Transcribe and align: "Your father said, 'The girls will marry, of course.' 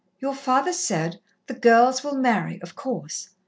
"Your 0.19 0.33
father 0.33 0.73
said, 0.73 1.19
'The 1.45 1.53
girls 1.53 2.03
will 2.03 2.15
marry, 2.17 2.59
of 2.63 2.75
course.' 2.75 3.29